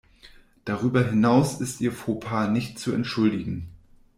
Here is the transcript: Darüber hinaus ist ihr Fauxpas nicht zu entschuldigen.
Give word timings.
Darüber 0.65 1.05
hinaus 1.07 1.61
ist 1.61 1.79
ihr 1.79 1.91
Fauxpas 1.91 2.47
nicht 2.49 2.79
zu 2.79 2.91
entschuldigen. 2.91 3.69